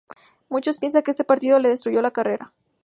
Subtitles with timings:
[0.49, 2.51] Muchos piensan que ese partido le destruyó la carrera.